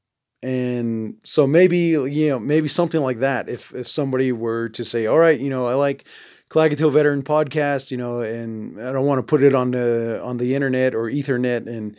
And 0.42 1.16
so 1.24 1.46
maybe 1.46 1.78
you 1.78 2.28
know 2.28 2.38
maybe 2.38 2.68
something 2.68 3.00
like 3.00 3.20
that. 3.20 3.48
If 3.48 3.74
if 3.74 3.88
somebody 3.88 4.32
were 4.32 4.68
to 4.70 4.84
say, 4.84 5.06
all 5.06 5.18
right, 5.18 5.38
you 5.40 5.48
know, 5.48 5.66
I 5.66 5.74
like 5.74 6.04
Klagetoh 6.50 6.92
Veteran 6.92 7.22
Podcast, 7.22 7.90
you 7.90 7.96
know, 7.96 8.20
and 8.20 8.80
I 8.80 8.92
don't 8.92 9.06
want 9.06 9.18
to 9.18 9.22
put 9.22 9.42
it 9.42 9.54
on 9.54 9.70
the 9.70 10.20
on 10.22 10.36
the 10.36 10.54
internet 10.54 10.94
or 10.94 11.10
Ethernet, 11.10 11.66
and 11.66 11.96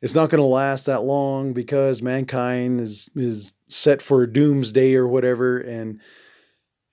it's 0.00 0.14
not 0.14 0.30
going 0.30 0.40
to 0.40 0.46
last 0.46 0.86
that 0.86 1.02
long 1.02 1.52
because 1.52 2.02
mankind 2.02 2.80
is 2.80 3.08
is 3.14 3.52
set 3.74 4.02
for 4.02 4.26
doomsday 4.26 4.94
or 4.94 5.06
whatever. 5.06 5.58
And 5.58 6.00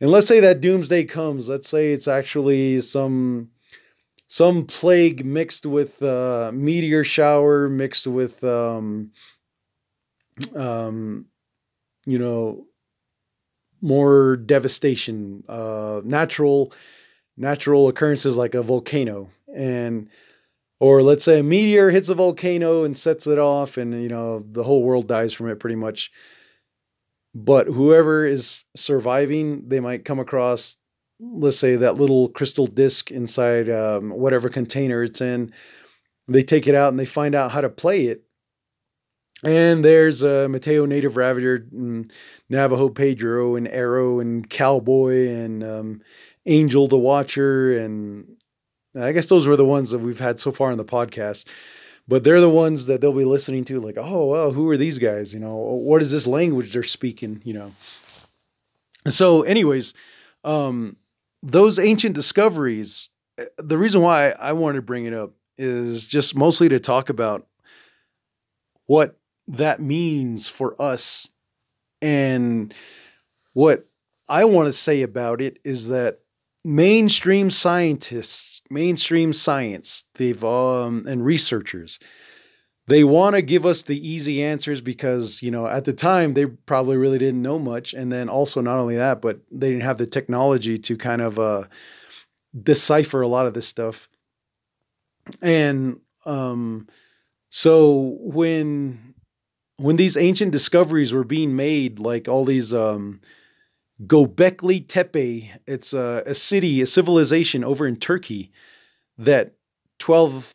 and 0.02 0.12
let's 0.12 0.28
say 0.28 0.40
that 0.40 0.62
doomsday 0.62 1.06
comes. 1.06 1.50
Let's 1.50 1.70
say 1.70 1.92
it's 1.92 2.08
actually 2.08 2.82
some 2.82 3.50
some 4.28 4.66
plague 4.66 5.26
mixed 5.26 5.66
with 5.66 6.02
uh, 6.04 6.52
meteor 6.54 7.04
shower 7.04 7.68
mixed 7.68 8.08
with 8.08 8.44
um, 8.44 9.12
um, 10.56 11.26
you 12.06 12.20
know 12.20 12.66
more 13.82 14.38
devastation, 14.38 15.44
uh, 15.48 16.02
natural 16.04 16.74
natural 17.38 17.88
occurrences 17.88 18.36
like 18.36 18.54
a 18.54 18.62
volcano 18.62 19.30
and 19.56 20.10
or 20.82 21.02
let's 21.02 21.24
say 21.24 21.40
a 21.40 21.44
meteor 21.44 21.90
hits 21.90 22.10
a 22.10 22.16
volcano 22.16 22.84
and 22.84 22.98
sets 22.98 23.28
it 23.28 23.40
off 23.40 23.78
and 23.78 23.94
you 24.04 24.10
know 24.10 24.44
the 24.52 24.64
whole 24.64 24.84
world 24.84 25.08
dies 25.08 25.32
from 25.34 25.50
it 25.50 25.58
pretty 25.58 25.78
much 25.78 26.12
but 27.34 27.68
whoever 27.68 28.26
is 28.26 28.64
surviving 28.76 29.68
they 29.68 29.80
might 29.80 30.06
come 30.06 30.20
across 30.20 30.78
let's 31.20 31.58
say 31.58 31.76
that 31.76 31.96
little 31.96 32.30
crystal 32.30 32.68
disc 32.68 33.12
inside 33.12 33.70
um, 33.70 34.12
whatever 34.12 34.50
container 34.50 35.04
it's 35.04 35.22
in. 35.22 35.54
They 36.28 36.44
take 36.44 36.68
it 36.68 36.76
out 36.76 36.90
and 36.90 37.00
they 37.00 37.06
find 37.06 37.36
out 37.36 37.52
how 37.52 37.62
to 37.62 37.70
play 37.70 38.06
it. 38.06 38.24
And 39.44 39.84
there's 39.84 40.22
a 40.22 40.48
Mateo 40.50 40.86
native 40.86 41.18
ravager 41.18 41.68
and 41.72 42.12
Navajo 42.50 42.90
Pedro 42.90 43.56
and 43.56 43.68
Arrow 43.68 44.20
and 44.20 44.50
Cowboy 44.50 45.30
and 45.30 45.64
um, 45.64 46.02
Angel 46.46 46.88
the 46.88 46.98
Watcher, 46.98 47.78
and 47.78 48.36
I 49.00 49.14
guess 49.14 49.28
those 49.28 49.48
were 49.48 49.56
the 49.56 49.66
ones 49.66 49.92
that 49.92 50.00
we've 50.00 50.20
had 50.20 50.40
so 50.40 50.52
far 50.52 50.72
in 50.72 50.78
the 50.78 50.84
podcast. 50.84 51.46
But 52.10 52.24
they're 52.24 52.42
the 52.42 52.50
ones 52.50 52.88
that 52.88 53.02
they'll 53.02 53.14
be 53.14 53.24
listening 53.24 53.66
to, 53.66 53.80
like, 53.80 53.96
oh, 53.98 54.26
well, 54.26 54.52
who 54.52 54.68
are 54.70 54.78
these 54.78 54.98
guys? 54.98 55.32
You 55.32 55.40
know, 55.40 55.56
what 55.56 56.02
is 56.02 56.12
this 56.12 56.26
language 56.26 56.74
they're 56.74 56.82
speaking? 56.82 57.42
You 57.46 57.54
know. 57.54 57.72
And 59.06 59.14
so, 59.14 59.44
anyways, 59.44 59.94
um, 60.44 60.98
those 61.44 61.78
ancient 61.78 62.16
discoveries. 62.16 63.10
Eh, 63.38 63.46
the 63.58 63.78
reason 63.78 64.02
why 64.02 64.32
I 64.32 64.54
wanted 64.54 64.78
to 64.78 64.82
bring 64.82 65.06
it 65.06 65.14
up 65.14 65.34
is 65.60 66.08
just 66.08 66.36
mostly 66.36 66.68
to 66.70 66.80
talk 66.80 67.10
about 67.10 67.46
what 68.88 69.20
that 69.48 69.80
means 69.80 70.50
for 70.50 70.76
us 70.82 71.30
and 72.02 72.74
what 73.54 73.88
I 74.28 74.46
want 74.46 74.68
to 74.68 74.74
say 74.74 75.04
about 75.04 75.42
it 75.42 75.60
is 75.64 75.90
that 75.90 76.22
mainstream 76.64 77.50
scientists, 77.50 78.62
mainstream 78.70 79.34
science, 79.34 80.06
they've 80.16 80.44
um, 80.44 81.06
and 81.08 81.24
researchers, 81.24 82.00
they 82.88 83.04
want 83.04 83.36
to 83.36 83.42
give 83.42 83.66
us 83.66 83.84
the 83.84 84.08
easy 84.08 84.44
answers 84.44 84.82
because 84.82 85.42
you 85.44 85.52
know 85.52 85.68
at 85.68 85.86
the 85.86 85.94
time 85.94 86.34
they 86.34 86.46
probably 86.46 86.98
really 86.98 87.20
didn't 87.20 87.42
know 87.42 87.60
much, 87.60 87.94
and 87.94 88.12
then 88.12 88.30
also 88.30 88.62
not 88.62 88.80
only 88.80 88.96
that, 88.96 89.22
but 89.22 89.40
they 89.52 89.70
didn't 89.70 89.84
have 89.84 89.98
the 89.98 90.08
technology 90.08 90.78
to 90.78 90.98
kind 90.98 91.22
of 91.22 91.40
uh, 91.40 91.64
decipher 92.64 93.22
a 93.22 93.28
lot 93.28 93.46
of 93.46 93.54
this 93.54 93.68
stuff, 93.68 94.10
and 95.42 96.00
um, 96.26 96.88
so 97.50 98.18
when 98.22 99.14
when 99.78 99.96
these 99.96 100.18
ancient 100.18 100.52
discoveries 100.52 101.14
were 101.14 101.24
being 101.24 101.56
made, 101.56 102.00
like 102.00 102.28
all 102.28 102.44
these 102.44 102.74
um, 102.74 103.22
Gobekli 104.06 104.88
Tepe. 104.88 105.50
It's 105.68 105.94
a, 105.94 106.24
a, 106.26 106.36
city, 106.36 106.82
a 106.82 106.88
civilization 106.88 107.64
over 107.64 107.86
in 107.88 107.98
Turkey 107.98 108.52
that 109.18 109.54
12 110.00 110.54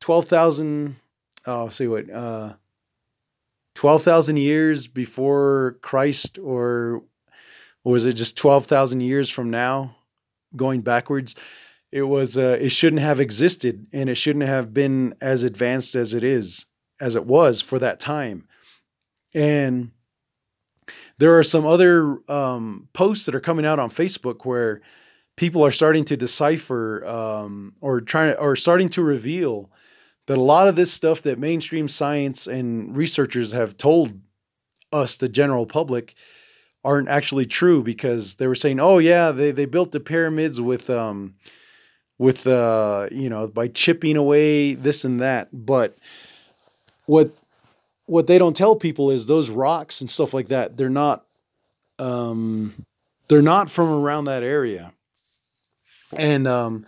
12,000 0.00 0.96
oh, 1.46 1.68
see 1.68 1.86
what 1.86 2.10
uh 2.10 2.52
12,000 3.74 4.36
years 4.36 4.86
before 4.86 5.78
Christ 5.82 6.38
or, 6.38 7.02
or 7.84 7.92
was 7.92 8.04
it 8.04 8.14
just 8.14 8.36
12,000 8.36 9.00
years 9.00 9.30
from 9.30 9.50
now 9.50 9.96
going 10.54 10.80
backwards? 10.80 11.34
It 11.90 12.02
was 12.02 12.36
uh, 12.36 12.58
it 12.60 12.70
shouldn't 12.70 13.02
have 13.02 13.20
existed 13.20 13.86
and 13.92 14.10
it 14.10 14.16
shouldn't 14.16 14.46
have 14.46 14.74
been 14.74 15.14
as 15.20 15.42
advanced 15.42 15.94
as 15.94 16.12
it 16.12 16.24
is 16.24 16.66
as 17.00 17.16
it 17.16 17.24
was 17.24 17.60
for 17.60 17.78
that 17.78 18.00
time. 18.00 18.48
And 19.34 19.90
there 21.18 21.38
are 21.38 21.44
some 21.44 21.66
other 21.66 22.18
um, 22.30 22.88
posts 22.92 23.26
that 23.26 23.34
are 23.34 23.40
coming 23.40 23.66
out 23.66 23.78
on 23.78 23.90
Facebook 23.90 24.44
where 24.44 24.80
people 25.36 25.64
are 25.64 25.70
starting 25.70 26.04
to 26.06 26.16
decipher 26.16 27.04
um, 27.06 27.74
or 27.80 28.00
trying 28.00 28.34
or 28.36 28.56
starting 28.56 28.88
to 28.90 29.02
reveal 29.02 29.70
that 30.26 30.38
a 30.38 30.42
lot 30.42 30.68
of 30.68 30.76
this 30.76 30.92
stuff 30.92 31.22
that 31.22 31.38
mainstream 31.38 31.88
science 31.88 32.46
and 32.46 32.96
researchers 32.96 33.52
have 33.52 33.76
told 33.76 34.18
us, 34.92 35.16
the 35.16 35.28
general 35.28 35.66
public, 35.66 36.14
aren't 36.84 37.08
actually 37.08 37.46
true 37.46 37.82
because 37.82 38.36
they 38.36 38.46
were 38.46 38.54
saying, 38.54 38.80
"Oh 38.80 38.98
yeah, 38.98 39.30
they 39.30 39.50
they 39.50 39.66
built 39.66 39.92
the 39.92 40.00
pyramids 40.00 40.60
with 40.60 40.90
um, 40.90 41.34
with 42.18 42.46
uh, 42.46 43.08
you 43.10 43.28
know 43.28 43.48
by 43.48 43.68
chipping 43.68 44.16
away 44.16 44.74
this 44.74 45.04
and 45.04 45.20
that," 45.20 45.48
but 45.52 45.96
what 47.06 47.30
what 48.06 48.26
they 48.26 48.38
don't 48.38 48.56
tell 48.56 48.76
people 48.76 49.10
is 49.10 49.26
those 49.26 49.50
rocks 49.50 50.00
and 50.00 50.10
stuff 50.10 50.34
like 50.34 50.48
that 50.48 50.76
they're 50.76 50.88
not 50.88 51.24
um, 51.98 52.74
they're 53.28 53.42
not 53.42 53.70
from 53.70 53.88
around 53.90 54.26
that 54.26 54.42
area. 54.42 54.92
And 56.16 56.46
um, 56.46 56.86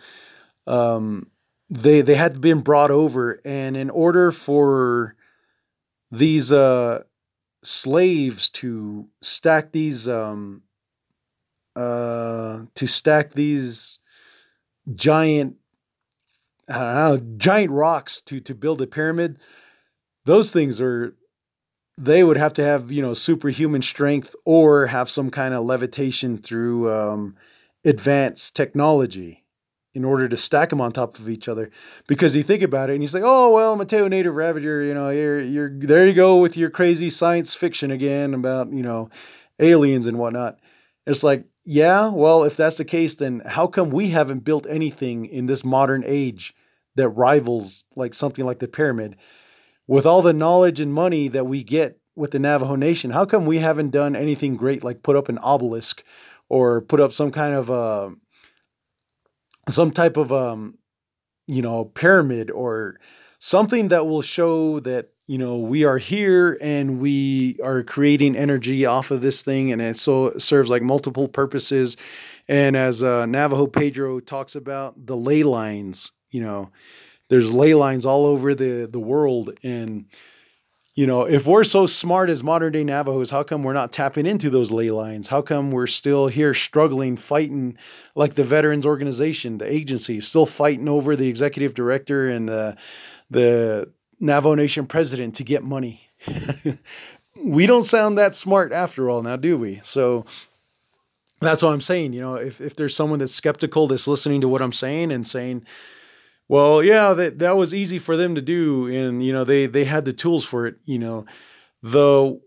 um, 0.67 1.31
they 1.71 2.01
they 2.03 2.15
had 2.15 2.41
been 2.41 2.61
brought 2.61 2.91
over 2.91 3.41
and 3.45 3.77
in 3.77 3.91
order 3.91 4.31
for 4.31 5.17
these 6.13 6.53
uh, 6.53 7.03
slaves 7.63 8.49
to 8.51 9.09
stack 9.21 9.73
these 9.73 10.09
um, 10.09 10.63
uh, 11.75 12.63
to 12.75 12.87
stack 12.87 13.33
these 13.33 13.99
giant 14.95 15.57
I 16.69 16.79
don't 16.79 16.95
know 16.95 17.35
giant 17.37 17.73
rocks 17.73 18.21
to 18.23 18.39
to 18.41 18.55
build 18.55 18.81
a 18.81 18.87
pyramid 18.87 19.39
those 20.27 20.51
things 20.51 20.81
are 20.81 21.15
they 21.99 22.23
would 22.23 22.37
have 22.37 22.53
to 22.53 22.63
have 22.63 22.93
you 22.93 23.01
know 23.01 23.15
superhuman 23.15 23.81
strength 23.81 24.37
or 24.45 24.87
have 24.87 25.09
some 25.09 25.31
kind 25.31 25.55
of 25.55 25.65
levitation 25.65 26.37
through 26.37 26.93
um, 26.93 27.35
advanced 27.85 28.55
technology 28.55 29.43
in 29.95 30.05
order 30.05 30.29
to 30.29 30.37
stack 30.37 30.69
them 30.69 30.81
on 30.81 30.93
top 30.93 31.19
of 31.19 31.27
each 31.27 31.49
other. 31.49 31.71
Because 32.07 32.37
you 32.37 32.43
think 32.43 32.63
about 32.63 32.91
it 32.91 32.95
and 32.95 33.03
he's 33.03 33.15
like 33.15 33.23
oh 33.25 33.51
well 33.51 33.77
mateo 33.77 34.09
native 34.09 34.37
ravager 34.37 34.83
you 34.83 34.93
know 34.93 35.09
you're 35.09 35.41
you're 35.41 35.71
there 35.71 36.07
you 36.07 36.13
go 36.13 36.39
with 36.41 36.57
your 36.57 36.71
crazy 36.71 37.09
science 37.09 37.55
fiction 37.55 37.91
again 37.91 38.35
about 38.35 38.71
you 38.71 38.83
know 38.83 39.09
aliens 39.59 40.07
and 40.07 40.19
whatnot. 40.19 40.59
It's 41.07 41.25
like 41.25 41.45
yeah 41.65 42.11
well 42.11 42.43
if 42.43 42.57
that's 42.57 42.77
the 42.77 42.85
case 42.85 43.15
then 43.15 43.43
how 43.47 43.67
come 43.67 43.91
we 43.91 44.09
haven't 44.09 44.41
built 44.41 44.67
anything 44.69 45.27
in 45.27 45.47
this 45.47 45.65
modern 45.65 46.03
age 46.05 46.55
that 46.97 47.09
rivals 47.11 47.85
like 47.95 48.13
something 48.13 48.45
like 48.45 48.59
the 48.59 48.69
pyramid 48.69 49.17
with 49.87 50.07
all 50.07 50.23
the 50.23 50.33
knowledge 50.33 50.81
and 50.81 50.93
money 50.93 51.29
that 51.29 51.47
we 51.47 51.63
get 51.63 51.99
with 52.15 52.31
the 52.31 52.39
Navajo 52.39 52.77
Nation, 52.77 53.11
how 53.11 53.25
come 53.25 53.47
we 53.47 53.59
haven't 53.59 53.91
done 53.91 54.17
anything 54.17 54.57
great 54.57 54.83
like 54.83 55.03
put 55.03 55.17
up 55.17 55.29
an 55.29 55.39
obelisk 55.39 56.03
or 56.49 56.81
put 56.81 57.01
up 57.01 57.13
some 57.13 57.31
kind 57.31 57.55
of 57.55 57.71
uh, 57.71 58.11
some 59.69 59.91
type 59.91 60.17
of 60.17 60.33
um, 60.33 60.79
you 61.47 61.63
know 61.63 61.85
pyramid 61.85 62.51
or 62.51 62.99
something 63.39 63.89
that 63.89 64.07
will 64.07 64.23
show 64.23 64.81
that 64.81 65.11
you 65.27 65.39
know 65.39 65.59
we 65.59 65.85
are 65.85 65.99
here 65.99 66.57
and 66.61 67.01
we 67.01 67.59
are 67.65 67.83
creating 67.83 68.37
energy 68.37 68.87
off 68.87 69.11
of 69.11 69.21
this 69.21 69.43
thing 69.43 69.73
and 69.73 69.83
it 69.83 69.97
so 69.97 70.37
serves 70.39 70.71
like 70.71 70.83
multiple 70.83 71.29
purposes. 71.29 71.97
And 72.49 72.77
as 72.77 73.03
uh, 73.03 73.27
Navajo 73.27 73.67
Pedro 73.67 74.21
talks 74.21 74.55
about 74.55 75.07
the 75.07 75.17
ley 75.17 75.43
lines, 75.43 76.13
you 76.31 76.41
know, 76.41 76.71
there's 77.29 77.53
ley 77.53 77.75
lines 77.75 78.07
all 78.07 78.27
over 78.27 78.55
the 78.55 78.89
the 78.91 79.01
world 79.01 79.59
and 79.63 80.07
you 80.95 81.07
know 81.07 81.23
if 81.23 81.47
we're 81.47 81.65
so 81.65 81.87
smart 81.87 82.31
as 82.31 82.43
modern 82.43 82.73
day 82.73 82.85
navajos 82.85 83.31
how 83.31 83.43
come 83.43 83.63
we're 83.63 83.73
not 83.73 83.93
tapping 83.93 84.27
into 84.27 84.51
those 84.51 84.71
ley 84.71 84.91
lines 84.91 85.27
how 85.29 85.43
come 85.43 85.71
we're 85.71 85.87
still 85.87 86.29
here 86.29 86.55
struggling 86.55 87.17
fighting 87.17 87.77
like 88.15 88.35
the 88.35 88.45
veterans 88.45 88.87
organization 88.87 89.59
the 89.59 89.71
agency 89.71 90.21
still 90.21 90.47
fighting 90.47 90.89
over 90.89 91.17
the 91.17 91.29
executive 91.29 91.75
director 91.75 92.29
and 92.29 92.49
the 92.49 92.77
the 93.31 93.91
navajo 94.21 94.55
nation 94.55 94.87
president 94.87 95.35
to 95.35 95.45
get 95.45 95.63
money 95.63 96.09
we 97.43 97.67
don't 97.67 97.83
sound 97.83 98.19
that 98.19 98.35
smart 98.35 98.73
after 98.73 99.11
all, 99.11 99.23
now 99.23 99.37
do 99.37 99.59
we? 99.59 99.81
So 99.83 100.25
that's 101.41 101.63
what 101.63 101.73
I'm 101.73 101.81
saying. 101.81 102.13
You 102.13 102.21
know, 102.21 102.35
if 102.35 102.61
if 102.61 102.77
there's 102.77 102.97
someone 102.97 103.19
that's 103.19 103.35
skeptical 103.35 103.89
that's 103.89 104.09
listening 104.09 104.41
to 104.41 104.49
what 104.49 104.63
I'm 104.63 104.73
saying 104.73 105.13
and 105.13 105.27
saying, 105.27 105.65
well, 106.49 106.83
yeah, 106.83 107.13
that 107.15 107.39
that 107.41 107.57
was 107.57 107.75
easy 107.75 107.99
for 107.99 108.17
them 108.17 108.35
to 108.37 108.43
do, 108.43 108.87
and 108.87 109.25
you 109.25 109.33
know 109.33 109.45
they 109.45 109.67
they 109.67 109.85
had 109.85 110.05
the 110.05 110.13
tools 110.13 110.45
for 110.45 110.67
it. 110.67 110.77
You 110.85 110.99
know, 110.99 111.27
the 111.83 112.41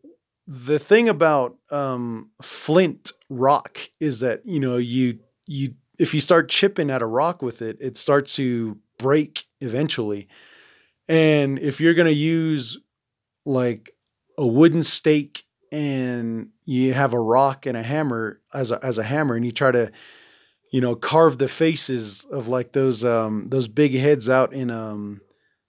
the 0.47 0.79
thing 0.79 1.09
about 1.09 1.57
um, 1.71 2.31
flint 2.41 3.11
rock 3.29 3.79
is 3.99 4.21
that 4.21 4.45
you 4.45 4.59
know 4.59 4.77
you 4.77 5.19
you 5.47 5.73
if 5.97 6.13
you 6.13 6.21
start 6.21 6.49
chipping 6.49 6.89
at 6.89 7.01
a 7.01 7.05
rock 7.07 7.41
with 7.41 7.61
it, 7.61 7.77
it 7.81 7.97
starts 7.97 8.35
to 8.37 8.77
break 8.97 9.45
eventually. 9.61 10.27
And 11.07 11.59
if 11.59 11.81
you're 11.81 11.93
gonna 11.93 12.11
use 12.11 12.77
like 13.45 13.91
a 14.37 14.47
wooden 14.47 14.83
stake 14.83 15.43
and 15.71 16.49
you 16.65 16.93
have 16.93 17.13
a 17.13 17.19
rock 17.19 17.65
and 17.65 17.77
a 17.77 17.83
hammer 17.83 18.41
as 18.53 18.71
a 18.71 18.83
as 18.83 18.97
a 18.97 19.03
hammer 19.03 19.35
and 19.35 19.45
you 19.45 19.51
try 19.51 19.71
to 19.71 19.91
you 20.71 20.81
know 20.81 20.95
carve 20.95 21.37
the 21.37 21.47
faces 21.47 22.25
of 22.31 22.47
like 22.47 22.71
those 22.73 23.03
um 23.03 23.49
those 23.49 23.67
big 23.67 23.93
heads 23.93 24.29
out 24.29 24.53
in 24.53 24.69
um 24.69 25.21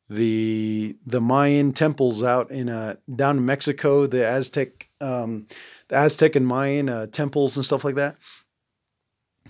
the 0.09 0.97
the 1.07 1.21
Mayan 1.21 1.73
temples 1.73 2.23
out 2.23 2.51
in 2.51 2.69
uh 2.69 2.97
down 3.15 3.39
in 3.39 3.47
Mexico, 3.47 4.07
the 4.07 4.27
Aztec 4.27 4.89
um 5.01 5.47
the 5.89 5.97
Aztec 5.97 6.37
and 6.37 6.47
Mayan 6.47 6.89
uh, 6.89 7.07
temples 7.07 7.57
and 7.57 7.65
stuff 7.65 7.85
like 7.85 7.95
that. 7.97 8.17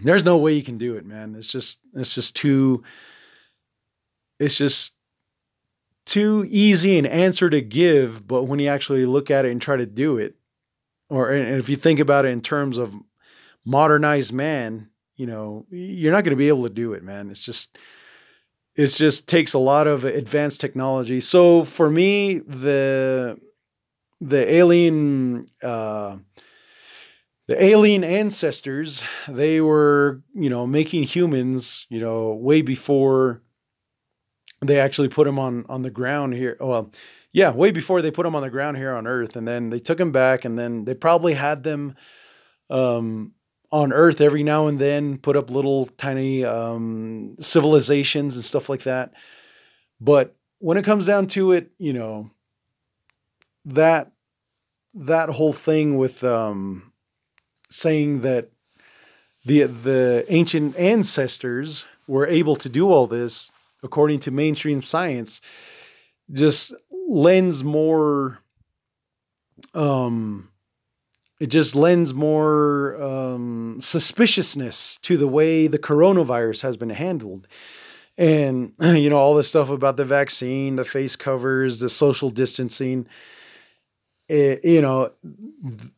There's 0.02 0.24
no 0.24 0.38
way 0.38 0.54
you 0.54 0.62
can 0.62 0.78
do 0.78 0.96
it, 0.96 1.04
man. 1.04 1.34
It's 1.34 1.50
just 1.50 1.80
it's 1.94 2.14
just 2.14 2.36
too 2.36 2.82
it's 4.38 4.56
just 4.56 4.94
too 6.06 6.46
easy 6.48 6.98
an 6.98 7.06
answer 7.06 7.48
to 7.50 7.60
give, 7.60 8.26
but 8.26 8.44
when 8.44 8.58
you 8.58 8.68
actually 8.68 9.06
look 9.06 9.30
at 9.30 9.44
it 9.44 9.52
and 9.52 9.60
try 9.60 9.76
to 9.76 9.86
do 9.86 10.16
it, 10.16 10.34
or 11.08 11.32
if 11.32 11.68
you 11.68 11.76
think 11.76 12.00
about 12.00 12.24
it 12.24 12.28
in 12.28 12.40
terms 12.40 12.78
of 12.78 12.94
modernized 13.64 14.32
man, 14.32 14.88
you 15.20 15.26
know, 15.26 15.66
you're 15.70 16.14
not 16.14 16.24
going 16.24 16.30
to 16.30 16.36
be 16.36 16.48
able 16.48 16.62
to 16.62 16.70
do 16.70 16.94
it, 16.94 17.02
man. 17.02 17.28
It's 17.28 17.44
just 17.44 17.76
it 18.74 18.86
just 18.86 19.28
takes 19.28 19.52
a 19.52 19.58
lot 19.58 19.86
of 19.86 20.04
advanced 20.04 20.62
technology. 20.62 21.20
So 21.20 21.64
for 21.64 21.90
me, 21.90 22.38
the 22.38 23.38
the 24.22 24.50
alien 24.50 25.46
uh, 25.62 26.16
the 27.48 27.62
alien 27.62 28.02
ancestors, 28.02 29.02
they 29.28 29.60
were, 29.60 30.22
you 30.34 30.48
know, 30.48 30.66
making 30.66 31.02
humans, 31.02 31.84
you 31.90 32.00
know, 32.00 32.32
way 32.32 32.62
before 32.62 33.42
they 34.62 34.80
actually 34.80 35.08
put 35.08 35.26
them 35.26 35.38
on 35.38 35.66
on 35.68 35.82
the 35.82 35.90
ground 35.90 36.32
here. 36.32 36.56
Well, 36.58 36.92
yeah, 37.30 37.50
way 37.50 37.72
before 37.72 38.00
they 38.00 38.10
put 38.10 38.22
them 38.22 38.34
on 38.34 38.42
the 38.42 38.48
ground 38.48 38.78
here 38.78 38.94
on 38.94 39.06
Earth, 39.06 39.36
and 39.36 39.46
then 39.46 39.68
they 39.68 39.80
took 39.80 39.98
them 39.98 40.12
back, 40.12 40.46
and 40.46 40.58
then 40.58 40.86
they 40.86 40.94
probably 40.94 41.34
had 41.34 41.62
them 41.62 41.94
um, 42.70 43.34
on 43.72 43.92
Earth 43.92 44.20
every 44.20 44.42
now 44.42 44.66
and 44.66 44.78
then, 44.78 45.18
put 45.18 45.36
up 45.36 45.50
little 45.50 45.86
tiny 45.98 46.44
um, 46.44 47.36
civilizations 47.40 48.36
and 48.36 48.44
stuff 48.44 48.68
like 48.68 48.82
that. 48.82 49.12
But 50.00 50.34
when 50.58 50.76
it 50.76 50.84
comes 50.84 51.06
down 51.06 51.28
to 51.28 51.52
it, 51.52 51.70
you 51.78 51.92
know, 51.92 52.30
that 53.66 54.10
that 54.94 55.28
whole 55.28 55.52
thing 55.52 55.98
with 55.98 56.24
um, 56.24 56.92
saying 57.70 58.20
that 58.20 58.50
the 59.44 59.64
the 59.64 60.24
ancient 60.28 60.76
ancestors 60.76 61.86
were 62.06 62.26
able 62.26 62.56
to 62.56 62.68
do 62.68 62.90
all 62.90 63.06
this 63.06 63.50
according 63.82 64.20
to 64.20 64.30
mainstream 64.30 64.82
science 64.82 65.40
just 66.32 66.74
lends 67.08 67.64
more 67.64 68.38
um 69.74 70.49
it 71.40 71.46
just 71.46 71.74
lends 71.74 72.12
more 72.12 73.02
um, 73.02 73.78
suspiciousness 73.80 74.98
to 74.98 75.16
the 75.16 75.26
way 75.26 75.66
the 75.66 75.78
coronavirus 75.78 76.62
has 76.62 76.76
been 76.76 76.90
handled. 76.90 77.48
And, 78.18 78.74
you 78.80 79.08
know, 79.08 79.16
all 79.16 79.34
this 79.34 79.48
stuff 79.48 79.70
about 79.70 79.96
the 79.96 80.04
vaccine, 80.04 80.76
the 80.76 80.84
face 80.84 81.16
covers, 81.16 81.80
the 81.80 81.88
social 81.88 82.28
distancing, 82.28 83.06
it, 84.28 84.60
eh, 84.62 84.68
you 84.70 84.82
know, 84.82 85.10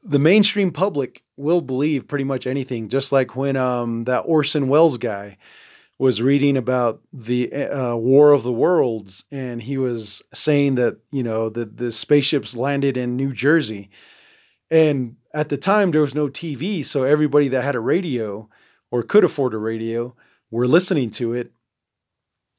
the 0.03 0.19
mainstream 0.19 0.71
public 0.71 1.23
will 1.37 1.61
believe 1.61 2.09
pretty 2.09 2.25
much 2.25 2.47
anything, 2.47 2.89
just 2.89 3.13
like 3.13 3.37
when 3.37 3.57
um, 3.57 4.05
that 4.05 4.21
Orson 4.21 4.69
Welles 4.69 4.97
guy 4.97 5.37
was 5.99 6.23
reading 6.23 6.57
about 6.57 7.01
the 7.13 7.53
uh, 7.53 7.95
War 7.95 8.33
of 8.33 8.43
the 8.43 8.53
Worlds, 8.53 9.25
and 9.31 9.63
he 9.63 9.77
was 9.77 10.23
saying 10.33 10.77
that 10.77 10.97
you 11.13 11.23
know 11.23 11.49
the 11.49 11.67
the 11.67 11.93
spaceships 11.93 12.57
landed 12.57 12.97
in 12.97 13.17
New 13.17 13.33
Jersey, 13.33 13.91
and 14.73 15.17
at 15.35 15.51
the 15.51 15.59
time 15.59 15.91
there 15.91 16.01
was 16.01 16.15
no 16.15 16.29
TV, 16.29 16.85
so 16.85 17.05
everybody 17.05 17.49
that 17.49 17.63
had 17.63 17.77
a 17.77 17.81
radio 17.81 18.49
or 18.91 19.03
could 19.03 19.23
afford 19.23 19.55
a 19.55 19.59
radio 19.59 20.17
were 20.51 20.67
listening 20.67 21.11
to 21.11 21.35
it. 21.35 21.53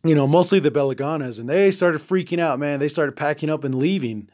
You 0.06 0.16
know, 0.16 0.28
mostly 0.28 0.60
the 0.60 0.72
Belaganas, 0.72 1.40
and 1.40 1.50
they 1.50 1.72
started 1.72 2.02
freaking 2.02 2.40
out. 2.40 2.60
Man, 2.60 2.80
they 2.80 2.88
started 2.88 3.16
packing 3.16 3.50
up 3.50 3.64
and 3.64 3.74
leaving 3.74 4.30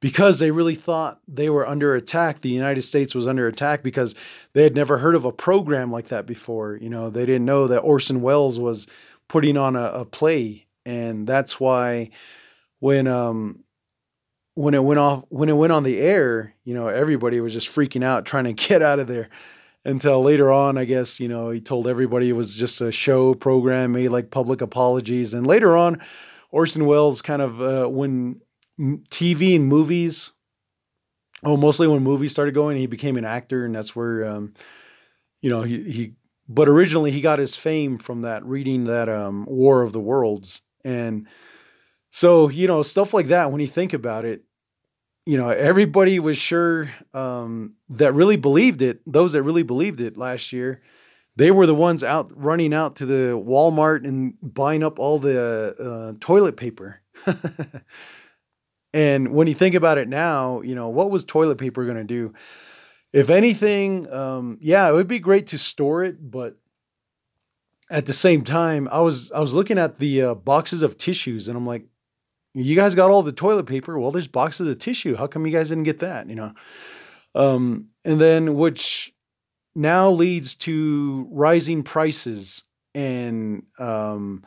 because 0.00 0.38
they 0.38 0.50
really 0.50 0.74
thought 0.74 1.20
they 1.28 1.50
were 1.50 1.66
under 1.66 1.94
attack. 1.94 2.40
The 2.40 2.48
United 2.48 2.82
States 2.82 3.14
was 3.14 3.28
under 3.28 3.46
attack 3.46 3.82
because 3.82 4.14
they 4.54 4.62
had 4.62 4.74
never 4.74 4.98
heard 4.98 5.14
of 5.14 5.24
a 5.24 5.32
program 5.32 5.92
like 5.92 6.08
that 6.08 6.26
before. 6.26 6.78
You 6.80 6.90
know, 6.90 7.10
they 7.10 7.26
didn't 7.26 7.44
know 7.44 7.68
that 7.68 7.80
Orson 7.80 8.22
Welles 8.22 8.58
was 8.58 8.86
putting 9.28 9.56
on 9.56 9.76
a, 9.76 9.84
a 9.84 10.04
play, 10.04 10.66
and 10.84 11.26
that's 11.26 11.60
why 11.60 12.10
when 12.80 13.06
um 13.06 13.63
when 14.54 14.74
it 14.74 14.82
went 14.82 15.00
off 15.00 15.24
when 15.28 15.48
it 15.48 15.56
went 15.56 15.72
on 15.72 15.82
the 15.82 15.98
air, 15.98 16.54
you 16.64 16.74
know, 16.74 16.88
everybody 16.88 17.40
was 17.40 17.52
just 17.52 17.68
freaking 17.68 18.04
out 18.04 18.24
trying 18.24 18.44
to 18.44 18.52
get 18.68 18.82
out 18.82 18.98
of 18.98 19.06
there. 19.06 19.28
Until 19.86 20.22
later 20.22 20.50
on, 20.50 20.78
I 20.78 20.86
guess, 20.86 21.20
you 21.20 21.28
know, 21.28 21.50
he 21.50 21.60
told 21.60 21.86
everybody 21.86 22.30
it 22.30 22.34
was 22.34 22.56
just 22.56 22.80
a 22.80 22.90
show 22.90 23.34
program, 23.34 23.92
made 23.92 24.08
like 24.08 24.30
public 24.30 24.62
apologies. 24.62 25.34
And 25.34 25.46
later 25.46 25.76
on, 25.76 26.00
Orson 26.50 26.86
Welles 26.86 27.20
kind 27.20 27.42
of 27.42 27.60
uh, 27.60 27.86
when 27.86 28.40
TV 28.80 29.56
and 29.56 29.66
movies. 29.66 30.32
Oh, 31.44 31.58
mostly 31.58 31.86
when 31.86 32.02
movies 32.02 32.32
started 32.32 32.54
going, 32.54 32.78
he 32.78 32.86
became 32.86 33.18
an 33.18 33.26
actor, 33.26 33.66
and 33.66 33.74
that's 33.74 33.94
where, 33.94 34.24
um, 34.24 34.54
you 35.42 35.50
know, 35.50 35.60
he 35.60 35.82
he. 35.90 36.12
But 36.48 36.68
originally, 36.68 37.10
he 37.10 37.20
got 37.20 37.38
his 37.38 37.54
fame 37.54 37.98
from 37.98 38.22
that 38.22 38.42
reading 38.46 38.84
that 38.84 39.10
um, 39.10 39.44
War 39.46 39.82
of 39.82 39.92
the 39.92 40.00
Worlds, 40.00 40.62
and 40.82 41.26
so 42.14 42.48
you 42.48 42.68
know 42.68 42.82
stuff 42.82 43.12
like 43.12 43.26
that. 43.26 43.50
When 43.50 43.60
you 43.60 43.66
think 43.66 43.92
about 43.92 44.24
it, 44.24 44.44
you 45.26 45.36
know, 45.36 45.48
everybody 45.48 46.20
was 46.20 46.38
sure 46.38 46.88
um, 47.12 47.74
that 47.88 48.14
really 48.14 48.36
believed 48.36 48.82
it. 48.82 49.00
Those 49.04 49.32
that 49.32 49.42
really 49.42 49.64
believed 49.64 50.00
it 50.00 50.16
last 50.16 50.52
year, 50.52 50.80
they 51.34 51.50
were 51.50 51.66
the 51.66 51.74
ones 51.74 52.04
out 52.04 52.30
running 52.34 52.72
out 52.72 52.96
to 52.96 53.06
the 53.06 53.36
Walmart 53.36 54.06
and 54.06 54.34
buying 54.40 54.84
up 54.84 55.00
all 55.00 55.18
the 55.18 55.74
uh, 55.76 56.18
toilet 56.20 56.56
paper. 56.56 57.00
And 58.94 59.34
when 59.34 59.48
you 59.48 59.54
think 59.54 59.74
about 59.74 59.98
it 59.98 60.08
now, 60.08 60.60
you 60.60 60.76
know, 60.76 60.88
what 60.88 61.10
was 61.10 61.24
toilet 61.24 61.58
paper 61.58 61.84
going 61.84 61.96
to 61.96 62.04
do? 62.04 62.32
If 63.12 63.28
anything, 63.28 64.08
um, 64.08 64.56
yeah, 64.60 64.88
it 64.88 64.92
would 64.92 65.08
be 65.08 65.18
great 65.18 65.48
to 65.48 65.58
store 65.58 66.04
it, 66.04 66.30
but 66.30 66.56
at 67.90 68.06
the 68.06 68.12
same 68.12 68.44
time, 68.44 68.88
I 68.90 69.00
was 69.00 69.32
I 69.32 69.40
was 69.40 69.52
looking 69.52 69.78
at 69.78 69.98
the 69.98 70.22
uh, 70.22 70.34
boxes 70.36 70.82
of 70.82 70.96
tissues, 70.96 71.48
and 71.48 71.56
I'm 71.56 71.66
like, 71.66 71.86
you 72.54 72.76
guys 72.76 72.94
got 72.94 73.10
all 73.10 73.22
the 73.22 73.32
toilet 73.32 73.66
paper. 73.66 73.98
Well, 73.98 74.12
there's 74.12 74.28
boxes 74.28 74.68
of 74.68 74.78
tissue. 74.78 75.16
How 75.16 75.26
come 75.26 75.46
you 75.46 75.52
guys 75.52 75.68
didn't 75.70 75.84
get 75.84 75.98
that? 75.98 76.28
You 76.28 76.36
know, 76.36 76.52
um, 77.34 77.88
and 78.04 78.20
then 78.20 78.54
which 78.54 79.12
now 79.74 80.10
leads 80.10 80.54
to 80.54 81.26
rising 81.30 81.82
prices 81.82 82.62
and 82.94 83.64
um, 83.78 84.44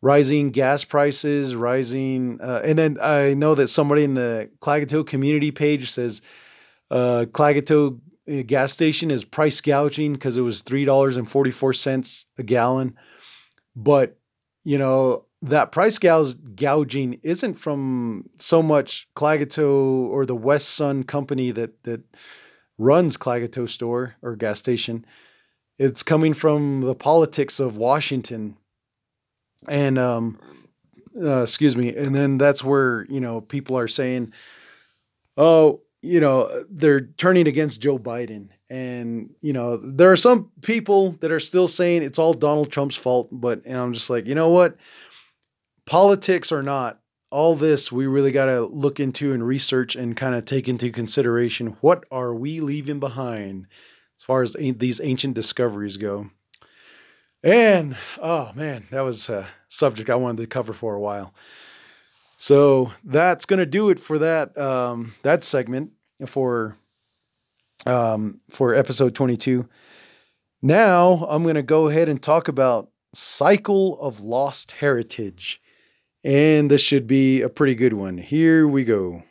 rising 0.00 0.50
gas 0.50 0.84
prices, 0.84 1.54
rising, 1.54 2.40
uh, 2.40 2.62
and 2.64 2.78
then 2.78 2.96
I 3.00 3.34
know 3.34 3.54
that 3.54 3.68
somebody 3.68 4.04
in 4.04 4.14
the 4.14 4.50
Klagetoh 4.60 5.06
community 5.06 5.50
page 5.50 5.90
says 5.90 6.22
uh, 6.90 7.26
uh, 7.36 8.42
gas 8.46 8.72
station 8.72 9.10
is 9.10 9.24
price 9.24 9.60
gouging 9.60 10.14
because 10.14 10.36
it 10.36 10.42
was 10.42 10.62
three 10.62 10.86
dollars 10.86 11.16
and 11.16 11.28
forty 11.28 11.50
four 11.50 11.74
cents 11.74 12.24
a 12.38 12.42
gallon, 12.42 12.96
but 13.76 14.18
you 14.64 14.78
know 14.78 15.26
that 15.42 15.72
price 15.72 15.98
gouging 15.98 17.18
isn't 17.22 17.54
from 17.54 18.28
so 18.36 18.62
much 18.62 19.08
Klagetoh 19.16 20.08
or 20.08 20.26
the 20.26 20.36
West 20.36 20.70
Sun 20.70 21.04
company 21.04 21.50
that 21.52 21.82
that 21.84 22.02
runs 22.78 23.16
Klagetoh 23.16 23.68
store 23.68 24.16
or 24.22 24.36
gas 24.36 24.58
station. 24.58 25.04
It's 25.78 26.02
coming 26.02 26.34
from 26.34 26.82
the 26.82 26.94
politics 26.94 27.58
of 27.58 27.78
Washington. 27.78 28.56
And 29.68 29.98
um, 29.98 30.38
uh, 31.20 31.42
excuse 31.42 31.76
me, 31.76 31.94
and 31.94 32.14
then 32.14 32.38
that's 32.38 32.62
where 32.62 33.06
you 33.08 33.20
know 33.20 33.40
people 33.40 33.78
are 33.78 33.88
saying, 33.88 34.32
oh, 35.36 35.80
you 36.02 36.20
know, 36.20 36.64
they're 36.70 37.02
turning 37.18 37.46
against 37.46 37.80
Joe 37.80 37.98
Biden, 37.98 38.48
and 38.70 39.30
you 39.42 39.52
know 39.52 39.76
there 39.76 40.10
are 40.10 40.16
some 40.16 40.50
people 40.62 41.12
that 41.20 41.30
are 41.30 41.40
still 41.40 41.68
saying 41.68 42.02
it's 42.02 42.18
all 42.18 42.32
Donald 42.32 42.70
Trump's 42.70 42.96
fault, 42.96 43.28
but 43.32 43.62
and 43.64 43.78
I'm 43.78 43.92
just 43.92 44.08
like, 44.08 44.26
you 44.26 44.34
know 44.34 44.48
what, 44.48 44.76
politics 45.90 46.52
or 46.52 46.62
not, 46.62 47.00
all 47.32 47.56
this 47.56 47.90
we 47.90 48.06
really 48.06 48.30
got 48.30 48.44
to 48.44 48.60
look 48.66 49.00
into 49.00 49.32
and 49.32 49.44
research 49.44 49.96
and 49.96 50.16
kind 50.16 50.36
of 50.36 50.44
take 50.44 50.68
into 50.68 50.92
consideration 50.92 51.76
what 51.80 52.04
are 52.12 52.32
we 52.32 52.60
leaving 52.60 53.00
behind 53.00 53.66
as 54.16 54.22
far 54.22 54.40
as 54.40 54.52
these 54.52 55.00
ancient 55.00 55.34
discoveries 55.34 55.96
go. 55.96 56.30
And 57.42 57.96
oh 58.22 58.52
man, 58.54 58.86
that 58.92 59.00
was 59.00 59.28
a 59.28 59.48
subject 59.66 60.10
I 60.10 60.14
wanted 60.14 60.42
to 60.42 60.46
cover 60.46 60.72
for 60.72 60.94
a 60.94 61.00
while. 61.00 61.34
So 62.38 62.92
that's 63.02 63.44
going 63.44 63.58
to 63.58 63.66
do 63.66 63.90
it 63.90 63.98
for 63.98 64.20
that 64.20 64.56
um, 64.56 65.14
that 65.24 65.42
segment 65.42 65.90
for 66.24 66.76
um, 67.84 68.40
for 68.48 68.76
episode 68.76 69.16
22. 69.16 69.68
Now 70.62 71.26
I'm 71.28 71.42
going 71.42 71.56
to 71.56 71.62
go 71.62 71.88
ahead 71.88 72.08
and 72.08 72.22
talk 72.22 72.46
about 72.46 72.90
cycle 73.12 74.00
of 74.00 74.20
lost 74.20 74.70
heritage. 74.70 75.59
And 76.22 76.70
this 76.70 76.82
should 76.82 77.06
be 77.06 77.40
a 77.40 77.48
pretty 77.48 77.74
good 77.74 77.94
one. 77.94 78.18
Here 78.18 78.68
we 78.68 78.84
go. 78.84 79.22